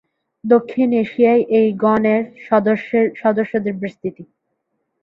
[0.43, 2.21] দক্ষিণ এশিয়ায় এই গণের
[3.21, 4.23] সদস্যদের বিস্তৃতি।